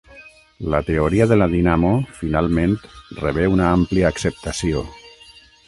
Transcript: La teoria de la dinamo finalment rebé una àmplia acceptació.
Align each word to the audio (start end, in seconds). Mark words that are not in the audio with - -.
La 0.73 0.79
teoria 0.87 1.27
de 1.31 1.37
la 1.41 1.47
dinamo 1.51 1.91
finalment 2.21 2.75
rebé 3.21 3.47
una 3.59 3.71
àmplia 3.77 4.11
acceptació. 4.13 4.85